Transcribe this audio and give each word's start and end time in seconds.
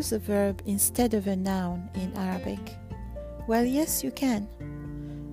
use 0.00 0.12
a 0.12 0.18
verb 0.18 0.62
instead 0.64 1.12
of 1.12 1.26
a 1.26 1.36
noun 1.36 1.86
in 1.94 2.10
Arabic? 2.16 2.64
Well, 3.46 3.66
yes, 3.66 4.02
you 4.02 4.10
can. 4.10 4.48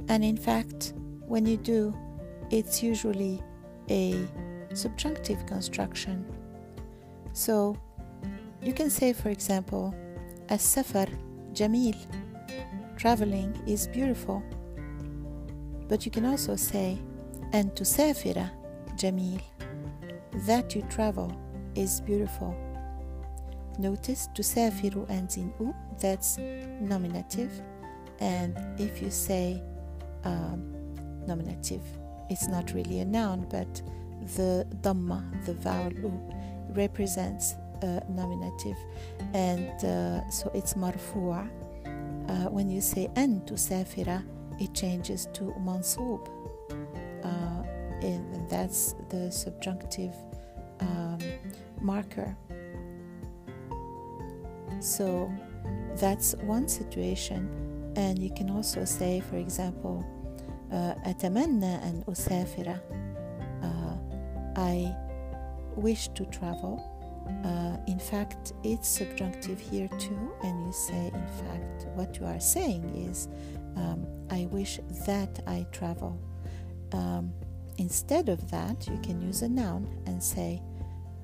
And 0.10 0.26
in 0.26 0.36
fact, 0.36 0.94
when 1.26 1.46
you 1.46 1.56
do, 1.56 1.96
it's 2.52 2.84
usually 2.84 3.42
a 3.90 4.28
subjunctive 4.74 5.46
construction. 5.46 6.26
So 7.32 7.78
you 8.62 8.74
can 8.74 8.90
say, 8.90 9.14
for 9.14 9.30
example, 9.30 9.96
As 10.50 10.62
Safar 10.64 11.08
Jamil, 11.54 11.96
traveling 12.98 13.52
is 13.66 13.88
beautiful. 13.88 14.44
But 15.88 16.06
you 16.06 16.12
can 16.12 16.26
also 16.26 16.58
say, 16.58 16.98
an 17.54 17.72
tusafira 17.72 18.52
Jamil, 18.98 19.40
that 20.46 20.76
you 20.76 20.82
travel 20.90 21.32
is 21.76 22.02
beautiful 22.02 22.67
Notice 23.79 24.29
تسافر 24.35 25.07
ends 25.09 25.37
in 25.37 25.53
u, 25.61 25.75
that's 25.99 26.39
nominative. 26.81 27.51
And 28.21 28.57
if 28.79 29.03
you 29.03 29.11
say 29.11 29.63
um, 30.25 30.75
nominative, 31.27 31.83
it's 32.31 32.49
not 32.49 32.73
really 32.75 33.01
a 33.01 33.05
noun, 33.05 33.47
but 33.51 33.83
the 34.37 34.67
dhamma, 34.83 35.21
the 35.47 35.55
vowel 35.55 35.93
u, 35.93 36.13
represents 36.75 37.55
a 37.83 38.03
nominative, 38.09 38.79
and 39.35 39.85
uh, 39.85 40.31
so 40.31 40.51
it's 40.55 40.75
marfu'a. 40.75 41.49
Uh, 42.29 42.49
when 42.51 42.71
you 42.71 42.81
say 42.81 43.11
an 43.17 43.41
tusafira, 43.47 44.23
it 44.61 44.73
changes 44.75 45.29
to 45.33 45.53
mansub, 45.67 46.29
uh, 47.25 47.63
and 48.03 48.49
that's 48.49 48.95
the 49.09 49.31
subjunctive 49.33 50.15
um, 50.81 51.19
marker. 51.81 52.37
So 54.81 55.33
that's 55.97 56.35
one 56.37 56.69
situation, 56.69 57.49
and 57.97 58.19
you 58.19 58.31
can 58.31 58.51
also 58.51 58.85
say, 58.85 59.21
for 59.21 59.37
example, 59.37 60.05
أتمنى 60.73 61.79
أن 61.83 62.05
أسافر 62.09 62.81
I 64.55 64.95
wish 65.77 66.09
to 66.09 66.25
travel. 66.27 66.81
Uh, 67.45 67.77
in 67.91 67.99
fact, 67.99 68.53
it's 68.65 68.89
subjunctive 68.89 69.59
here 69.59 69.89
too, 69.99 70.33
and 70.43 70.67
you 70.67 70.73
say, 70.73 71.11
in 71.15 71.27
fact, 71.43 71.87
what 71.95 72.19
you 72.19 72.27
are 72.27 72.41
saying 72.41 72.85
is, 73.09 73.29
um, 73.77 74.07
I 74.31 74.47
wish 74.51 74.79
that 75.07 75.41
I 75.47 75.67
travel. 75.73 76.19
Um, 76.93 77.33
instead 77.79 78.29
of 78.29 78.51
that, 78.51 78.87
you 78.87 78.99
can 79.03 79.23
use 79.23 79.43
a 79.43 79.49
noun 79.49 79.89
and 80.07 80.23
say, 80.23 80.61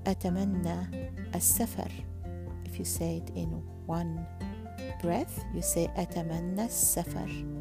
أتمنى 0.05 0.89
السفر. 1.35 1.91
If 2.73 2.79
you 2.79 2.85
say 2.85 3.23
it 3.25 3.31
in 3.35 3.49
one 3.87 4.27
breath, 5.03 5.45
you 5.55 5.63
say 5.63 5.89
أتمنى 5.97 6.65
السفر. 6.65 7.59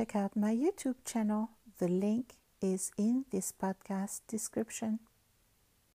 check 0.00 0.16
out 0.16 0.34
my 0.34 0.54
YouTube 0.54 0.96
channel. 1.04 1.50
The 1.78 1.86
link 1.86 2.36
is 2.62 2.90
in 2.96 3.26
this 3.30 3.52
podcast 3.52 4.22
description. 4.26 5.00